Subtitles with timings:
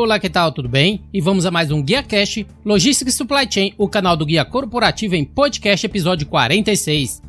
[0.00, 0.52] Olá, que tal?
[0.52, 1.02] Tudo bem?
[1.12, 4.44] E vamos a mais um Guia Cash, Logística e Supply Chain, o canal do Guia
[4.44, 7.20] Corporativo em podcast, episódio 46.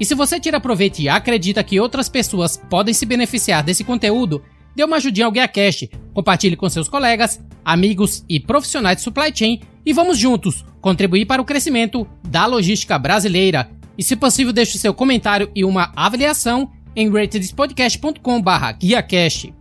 [0.00, 4.42] E se você tira proveito e acredita que outras pessoas podem se beneficiar desse conteúdo,
[4.78, 9.58] dê uma ajudinha ao GuiaCast, compartilhe com seus colegas, amigos e profissionais de supply chain
[9.84, 13.68] e vamos juntos contribuir para o crescimento da logística brasileira.
[13.98, 19.52] E se possível, deixe seu comentário e uma avaliação em ratedspodcast.com/guiacast.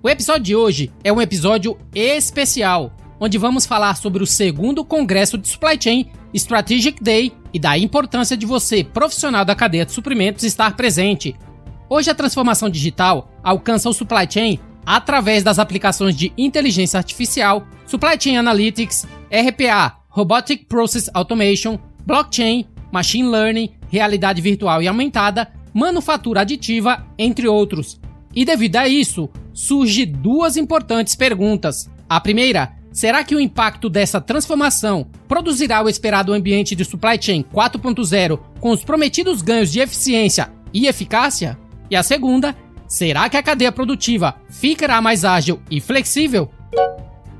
[0.00, 5.36] O episódio de hoje é um episódio especial, onde vamos falar sobre o segundo congresso
[5.36, 10.44] de supply chain Strategic Day e da importância de você, profissional da cadeia de suprimentos,
[10.44, 11.34] estar presente.
[11.88, 18.20] Hoje a transformação digital alcança o supply chain através das aplicações de inteligência artificial, supply
[18.20, 27.06] chain analytics, RPA, robotic process automation, blockchain, machine learning, realidade virtual e aumentada, manufatura aditiva,
[27.16, 28.00] entre outros.
[28.34, 31.88] E devido a isso, surge duas importantes perguntas.
[32.08, 37.44] A primeira Será que o impacto dessa transformação produzirá o esperado ambiente de supply chain
[37.52, 41.58] 4.0 com os prometidos ganhos de eficiência e eficácia?
[41.90, 42.54] E a segunda,
[42.88, 46.50] será que a cadeia produtiva ficará mais ágil e flexível?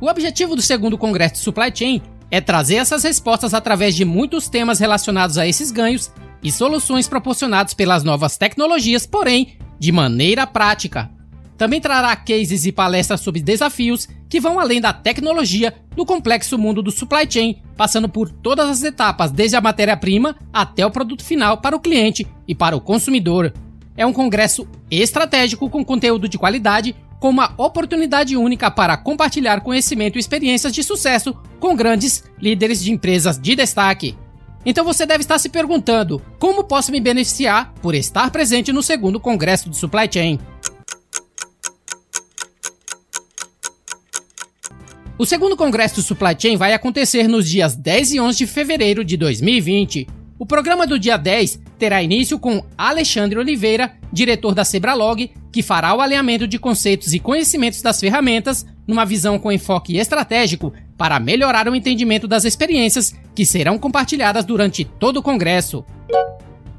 [0.00, 4.48] O objetivo do segundo Congresso de Supply Chain é trazer essas respostas através de muitos
[4.48, 6.10] temas relacionados a esses ganhos
[6.42, 11.10] e soluções proporcionadas pelas novas tecnologias, porém, de maneira prática.
[11.56, 16.82] Também trará cases e palestras sobre desafios que vão além da tecnologia do complexo mundo
[16.82, 21.58] do supply chain, passando por todas as etapas, desde a matéria-prima até o produto final
[21.58, 23.52] para o cliente e para o consumidor.
[23.96, 30.16] É um congresso estratégico com conteúdo de qualidade, com uma oportunidade única para compartilhar conhecimento
[30.16, 34.16] e experiências de sucesso com grandes líderes de empresas de destaque.
[34.64, 39.18] Então você deve estar se perguntando: como posso me beneficiar por estar presente no segundo
[39.18, 40.38] congresso de supply chain?
[45.18, 49.02] O segundo congresso do Supply Chain vai acontecer nos dias 10 e 11 de fevereiro
[49.02, 50.06] de 2020.
[50.38, 55.94] O programa do dia 10 terá início com Alexandre Oliveira, diretor da Sebralog, que fará
[55.94, 61.66] o alinhamento de conceitos e conhecimentos das ferramentas numa visão com enfoque estratégico para melhorar
[61.68, 65.82] o entendimento das experiências que serão compartilhadas durante todo o congresso.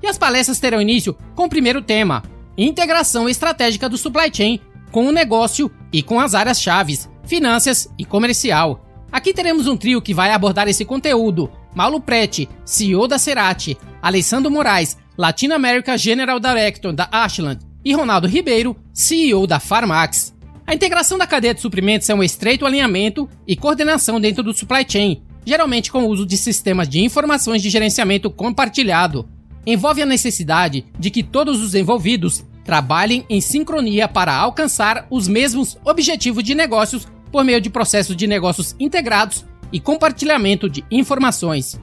[0.03, 2.21] E as palestras terão início com o primeiro tema:
[2.55, 4.59] integração estratégica do supply chain
[4.91, 8.85] com o negócio e com as áreas chaves finanças e comercial.
[9.11, 14.51] Aqui teremos um trio que vai abordar esse conteúdo: Paulo Prete, CEO da Cerati, Alessandro
[14.51, 20.35] Moraes, Latin America General Director da Ashland, e Ronaldo Ribeiro, CEO da Farmax.
[20.65, 24.85] A integração da cadeia de suprimentos é um estreito alinhamento e coordenação dentro do supply
[24.85, 29.29] chain, geralmente com o uso de sistemas de informações de gerenciamento compartilhado.
[29.65, 35.77] Envolve a necessidade de que todos os envolvidos trabalhem em sincronia para alcançar os mesmos
[35.85, 41.79] objetivos de negócios por meio de processos de negócios integrados e compartilhamento de informações.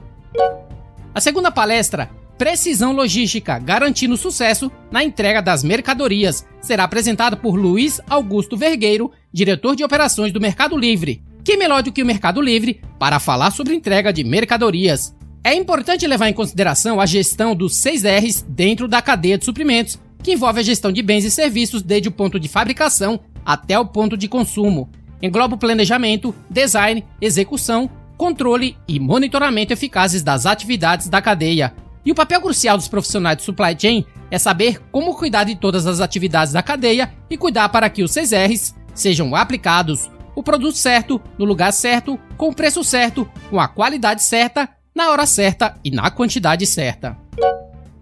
[1.13, 8.01] A segunda palestra, Precisão Logística garantindo sucesso na entrega das mercadorias, será apresentada por Luiz
[8.09, 11.23] Augusto Vergueiro, diretor de operações do Mercado Livre.
[11.43, 15.15] Que melhor do que o Mercado Livre para falar sobre entrega de mercadorias?
[15.43, 19.97] É importante levar em consideração a gestão dos 6 R's dentro da cadeia de suprimentos,
[20.21, 23.85] que envolve a gestão de bens e serviços desde o ponto de fabricação até o
[23.85, 24.89] ponto de consumo
[25.21, 31.73] engloba o planejamento, design, execução, controle e monitoramento eficazes das atividades da cadeia.
[32.05, 35.87] E o papel crucial dos profissionais de supply chain é saber como cuidar de todas
[35.87, 41.21] as atividades da cadeia e cuidar para que os CSRs sejam aplicados, o produto certo,
[41.37, 45.91] no lugar certo, com o preço certo, com a qualidade certa, na hora certa e
[45.91, 47.17] na quantidade certa.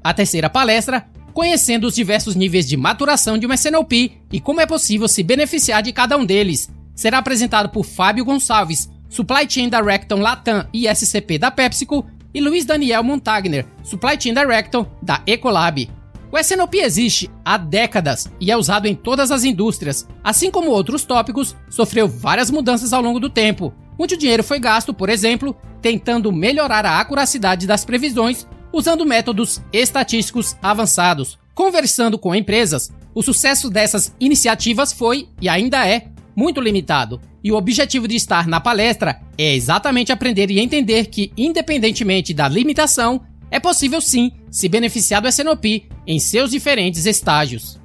[0.03, 4.65] A terceira palestra, conhecendo os diversos níveis de maturação de uma SNOP e como é
[4.65, 10.19] possível se beneficiar de cada um deles, será apresentado por Fábio Gonçalves, Supply Chain Director
[10.19, 15.89] Latam e SCP da PepsiCo, e Luiz Daniel Montagner, Supply Chain Director da Ecolab.
[16.31, 20.07] O SNOP existe há décadas e é usado em todas as indústrias.
[20.23, 23.71] Assim como outros tópicos, sofreu várias mudanças ao longo do tempo.
[23.99, 30.57] Muito dinheiro foi gasto, por exemplo, tentando melhorar a acuracidade das previsões usando métodos estatísticos
[30.59, 31.37] avançados.
[31.53, 37.21] Conversando com empresas, o sucesso dessas iniciativas foi e ainda é muito limitado.
[37.43, 42.47] E o objetivo de estar na palestra é exatamente aprender e entender que, independentemente da
[42.47, 43.21] limitação,
[43.51, 47.79] é possível sim se beneficiar do SNOP em seus diferentes estágios.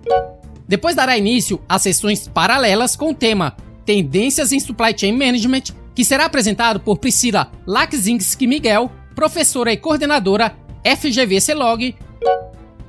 [0.67, 6.05] Depois dará início a sessões paralelas com o tema Tendências em Supply Chain Management, que
[6.05, 10.55] será apresentado por Priscila Lakzinski Miguel, professora e coordenadora
[10.85, 11.95] FGV Celog,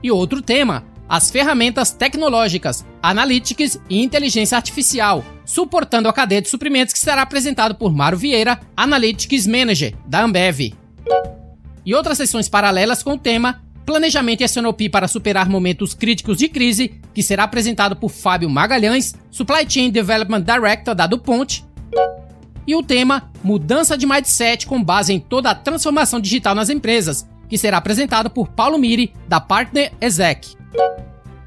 [0.02, 6.94] e outro tema, as ferramentas tecnológicas, Analytics e Inteligência Artificial, suportando a cadeia de suprimentos
[6.94, 10.76] que será apresentado por Mário Vieira, Analytics Manager, da Ambev.
[11.84, 16.48] E outras sessões paralelas com o tema Planejamento e SNOP para superar momentos críticos de
[16.50, 21.66] crise, que será apresentado por Fábio Magalhães, Supply Chain Development Director da DuPont,
[22.68, 27.28] e o tema Mudança de Mindset com base em toda a transformação digital nas empresas,
[27.50, 30.56] que será apresentado por Paulo Miri, da Partner Exec.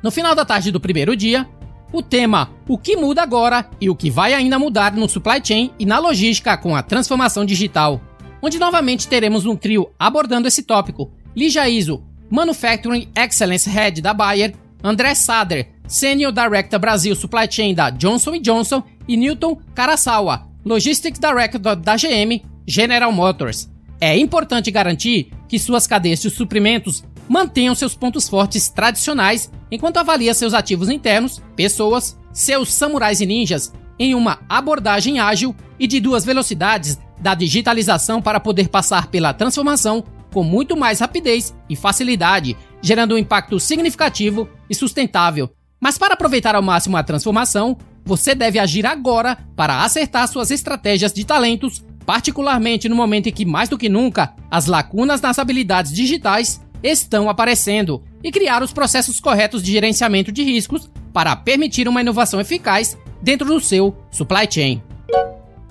[0.03, 1.49] No final da tarde do primeiro dia,
[1.93, 5.71] o tema O que muda agora e o que vai ainda mudar no supply chain
[5.79, 8.00] e na logística com a transformação digital,
[8.41, 11.12] onde novamente teremos um trio abordando esse tópico.
[11.37, 17.91] Lija Iso, Manufacturing Excellence Head da Bayer, André Sader, Senior Director Brasil Supply Chain da
[17.91, 23.71] Johnson Johnson e Newton Karasawa, Logistics Director da GM, General Motors.
[24.00, 30.35] É importante garantir que suas cadeias de suprimentos mantenham seus pontos fortes tradicionais enquanto avalia
[30.35, 36.25] seus ativos internos, pessoas, seus samurais e ninjas, em uma abordagem ágil e de duas
[36.25, 43.15] velocidades da digitalização para poder passar pela transformação com muito mais rapidez e facilidade, gerando
[43.15, 45.51] um impacto significativo e sustentável.
[45.81, 51.13] Mas para aproveitar ao máximo a transformação, você deve agir agora para acertar suas estratégias
[51.13, 55.93] de talentos, particularmente no momento em que mais do que nunca as lacunas nas habilidades
[55.93, 62.00] digitais estão aparecendo e criar os processos corretos de gerenciamento de riscos para permitir uma
[62.00, 64.82] inovação eficaz dentro do seu supply chain.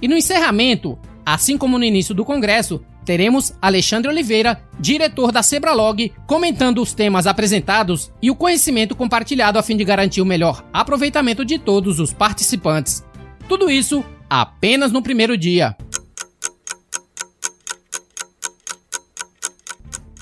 [0.02, 6.12] E no encerramento, assim como no início do congresso, teremos Alexandre Oliveira, diretor da Sebralog,
[6.28, 11.44] comentando os temas apresentados e o conhecimento compartilhado a fim de garantir o melhor aproveitamento
[11.44, 13.04] de todos os participantes.
[13.48, 15.76] Tudo isso apenas no primeiro dia.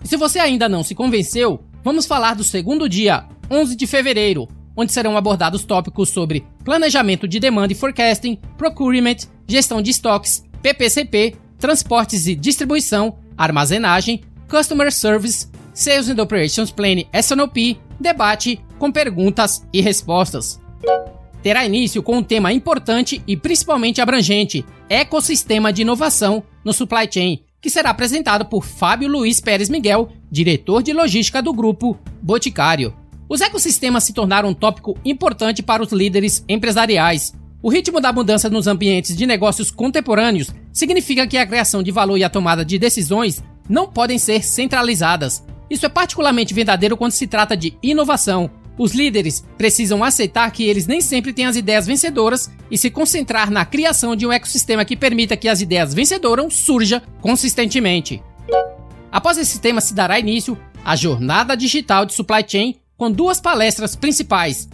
[0.10, 4.92] Se você ainda não se convenceu, vamos falar do segundo dia, 11 de fevereiro, onde
[4.92, 9.18] serão abordados tópicos sobre planejamento de demanda e forecasting, procurement,
[9.48, 17.78] gestão de estoques, PPCP, transportes e distribuição, armazenagem, customer service, sales and operations plan S&OP,
[18.00, 20.60] debate com perguntas e respostas.
[21.44, 27.44] Terá início com um tema importante e principalmente abrangente: ecossistema de inovação no supply chain,
[27.62, 32.94] que será apresentado por Fábio Luiz Pérez Miguel, diretor de logística do grupo Boticário.
[33.28, 37.34] Os ecossistemas se tornaram um tópico importante para os líderes empresariais.
[37.62, 42.18] O ritmo da mudança nos ambientes de negócios contemporâneos significa que a criação de valor
[42.18, 45.44] e a tomada de decisões não podem ser centralizadas.
[45.70, 50.88] Isso é particularmente verdadeiro quando se trata de inovação, os líderes precisam aceitar que eles
[50.88, 54.96] nem sempre têm as ideias vencedoras e se concentrar na criação de um ecossistema que
[54.96, 58.24] permita que as ideias vencedoras surjam consistentemente.
[59.12, 63.98] Após esse tema se dará início a Jornada Digital de Supply Chain com duas palestras
[63.98, 64.70] principais.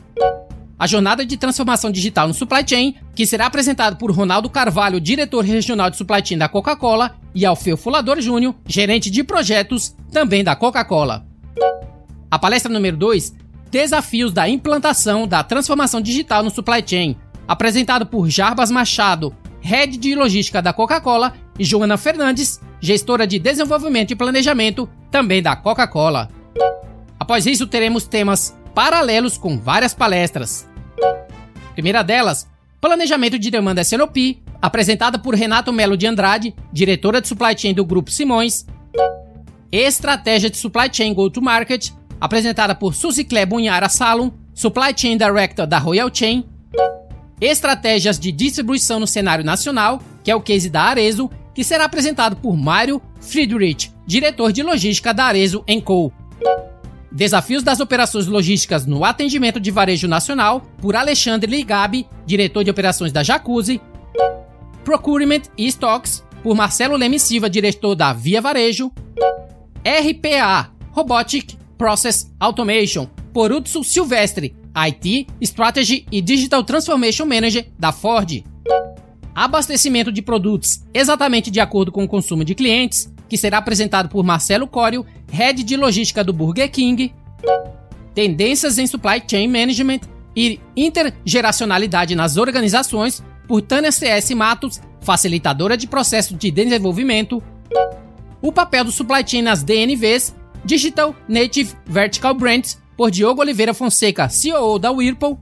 [0.78, 5.44] A Jornada de Transformação Digital no Supply Chain, que será apresentado por Ronaldo Carvalho, diretor
[5.44, 10.56] regional de Supply Chain da Coca-Cola, e Alfeu Fulador Júnior, gerente de projetos, também da
[10.56, 11.25] Coca-Cola.
[12.30, 13.34] A palestra número 2
[13.75, 20.15] Desafios da implantação da transformação digital no supply chain, apresentado por Jarbas Machado, head de
[20.15, 26.29] logística da Coca-Cola, e Joana Fernandes, gestora de desenvolvimento e planejamento, também da Coca-Cola.
[27.20, 30.70] Após isso, teremos temas paralelos com várias palestras.
[31.74, 32.48] Primeira delas,
[32.79, 37.84] Planejamento de Demanda SNOP, apresentada por Renato Melo de Andrade, diretora de Supply Chain do
[37.84, 38.65] Grupo Simões.
[39.70, 46.10] Estratégia de Supply Chain Go-to-Market, apresentada por Suzy Klebunhara Salum, Supply Chain Director da Royal
[46.13, 46.45] Chain,
[47.39, 52.36] Estratégias de Distribuição no Cenário Nacional, que é o case da Arezo, que será apresentado
[52.36, 56.12] por Mário Friedrich, diretor de logística da Arezo Co.
[57.12, 63.12] Desafios das operações logísticas no atendimento de varejo nacional, por Alexandre Ligabi, diretor de operações
[63.12, 63.81] da Jacuzzi.
[64.84, 68.91] Procurement e Stocks, por Marcelo Leme Silva, diretor da Via Varejo.
[69.86, 74.55] RPA, Robotic Process Automation, por Hudson Silvestre,
[74.88, 78.44] IT, Strategy e Digital Transformation Manager da Ford.
[79.34, 84.24] Abastecimento de produtos exatamente de acordo com o consumo de clientes, que será apresentado por
[84.24, 87.13] Marcelo Cório, Head de Logística do Burger King.
[88.13, 90.01] Tendências em Supply Chain Management
[90.36, 97.41] e Intergeracionalidade nas Organizações, por Tânia CS Matos, facilitadora de processo de desenvolvimento.
[98.41, 104.27] O papel do supply chain nas DNVs Digital Native Vertical Brands, por Diogo Oliveira Fonseca,
[104.27, 105.39] CEO da Whirlpool,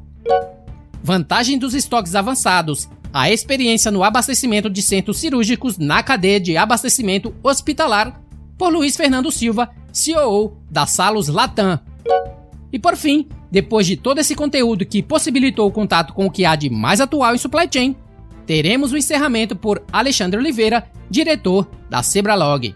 [1.01, 7.34] vantagem dos estoques avançados, a experiência no abastecimento de centros cirúrgicos na cadeia de abastecimento
[7.42, 8.22] hospitalar,
[8.58, 11.80] por Luiz Fernando Silva, CEO da Salos Latam.
[12.72, 16.44] E por fim, depois de todo esse conteúdo que possibilitou o contato com o que
[16.44, 17.96] há de mais atual em supply chain,
[18.46, 22.75] teremos o encerramento por Alexandre Oliveira, diretor da Sebralog.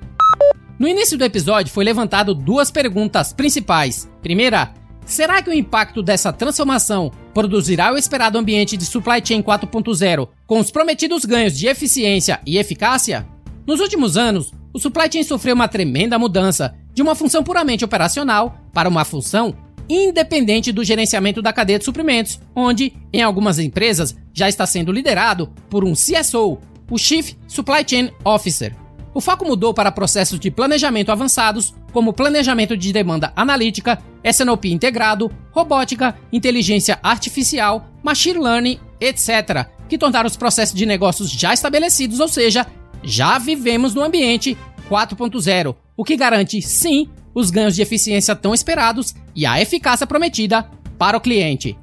[0.79, 4.07] No início do episódio foi levantado duas perguntas principais.
[4.21, 4.71] Primeira,
[5.07, 10.59] será que o impacto dessa transformação produzirá o esperado ambiente de supply chain 4.0 com
[10.59, 13.27] os prometidos ganhos de eficiência e eficácia?
[13.65, 18.55] Nos últimos anos, o supply chain sofreu uma tremenda mudança de uma função puramente operacional
[18.71, 19.55] para uma função
[19.89, 25.47] independente do gerenciamento da cadeia de suprimentos, onde, em algumas empresas, já está sendo liderado
[25.69, 26.59] por um CSO,
[26.91, 28.86] o Chief Supply Chain Officer.
[29.13, 35.31] O foco mudou para processos de planejamento avançados, como planejamento de demanda analítica, SNOP integrado,
[35.51, 42.27] robótica, inteligência artificial, machine learning, etc., que tornaram os processos de negócios já estabelecidos, ou
[42.27, 42.67] seja,
[43.03, 44.57] já vivemos no ambiente
[44.89, 50.69] 4.0, o que garante, sim, os ganhos de eficiência tão esperados e a eficácia prometida
[50.97, 51.77] para o cliente.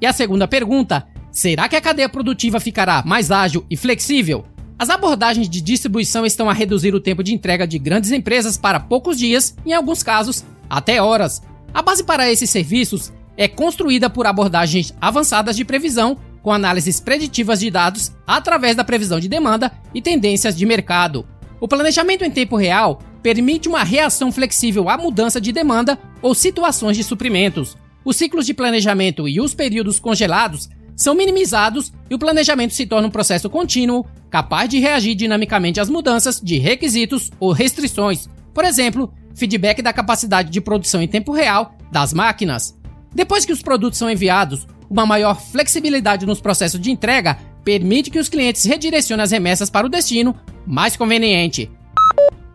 [0.00, 4.44] E a segunda pergunta: será que a cadeia produtiva ficará mais ágil e flexível?
[4.78, 8.78] As abordagens de distribuição estão a reduzir o tempo de entrega de grandes empresas para
[8.78, 11.42] poucos dias, em alguns casos, até horas.
[11.74, 17.58] A base para esses serviços é construída por abordagens avançadas de previsão, com análises preditivas
[17.58, 21.26] de dados através da previsão de demanda e tendências de mercado.
[21.60, 26.96] O planejamento em tempo real permite uma reação flexível à mudança de demanda ou situações
[26.96, 27.76] de suprimentos.
[28.04, 30.68] Os ciclos de planejamento e os períodos congelados
[30.98, 35.88] são minimizados e o planejamento se torna um processo contínuo, capaz de reagir dinamicamente às
[35.88, 38.28] mudanças de requisitos ou restrições.
[38.52, 42.76] Por exemplo, feedback da capacidade de produção em tempo real das máquinas.
[43.14, 48.18] Depois que os produtos são enviados, uma maior flexibilidade nos processos de entrega permite que
[48.18, 50.34] os clientes redirecionem as remessas para o destino
[50.66, 51.70] mais conveniente.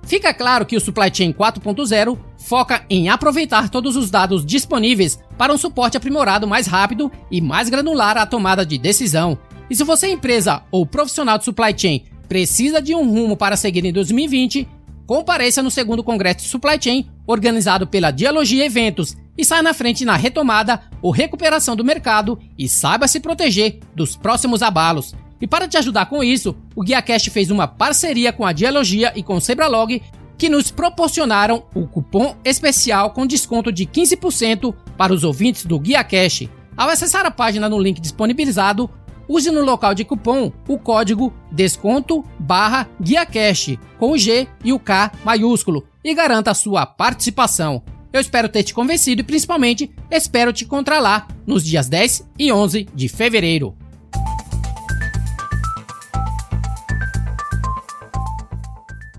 [0.06, 5.54] Fica claro que o Supply Chain 4.0 foca em aproveitar todos os dados disponíveis para
[5.54, 9.38] um suporte aprimorado mais rápido e mais granular à tomada de decisão.
[9.70, 13.86] E se você, empresa ou profissional de supply chain, precisa de um rumo para seguir
[13.86, 14.68] em 2020,
[15.06, 20.06] compareça no segundo Congresso de Supply Chain, organizado pela Dialogia Eventos, e saia na frente
[20.06, 25.14] na retomada ou recuperação do mercado e saiba se proteger dos próximos abalos.
[25.42, 29.22] E para te ajudar com isso, o GuiaCast fez uma parceria com a Dialogia e
[29.22, 30.02] com o Sebralog
[30.38, 36.50] que nos proporcionaram o cupom especial com desconto de 15% para os ouvintes do GuiaCast.
[36.76, 38.90] Ao acessar a página no link disponibilizado,
[39.28, 44.80] use no local de cupom o código desconto barra GuiaCast com o G e o
[44.80, 47.84] K maiúsculo e garanta a sua participação.
[48.14, 52.52] Eu espero ter te convencido e principalmente espero te encontrar lá nos dias 10 e
[52.52, 53.76] 11 de fevereiro.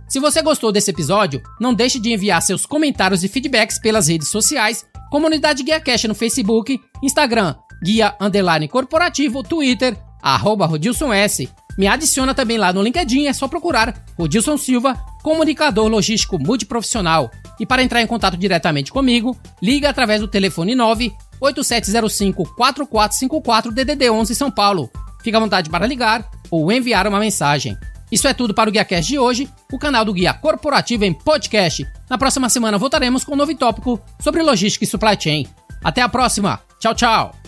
[0.09, 4.29] Se você gostou desse episódio, não deixe de enviar seus comentários e feedbacks pelas redes
[4.29, 11.49] sociais, Comunidade Guia Cash no Facebook, Instagram, Guia Underline Corporativo, Twitter, arroba Rodilson S.
[11.77, 17.31] Me adiciona também lá no LinkedIn, é só procurar Rodilson Silva, comunicador logístico multiprofissional.
[17.59, 24.11] E para entrar em contato diretamente comigo, liga através do telefone 9 8705 4454 DDD
[24.11, 24.91] 11 São Paulo.
[25.23, 27.75] Fique à vontade para ligar ou enviar uma mensagem.
[28.13, 31.87] Isso é tudo para o GuiaCast de hoje, o canal do Guia Corporativo em podcast.
[32.09, 35.47] Na próxima semana voltaremos com um novo tópico sobre logística e supply chain.
[35.83, 36.61] Até a próxima.
[36.79, 37.44] Tchau, tchau.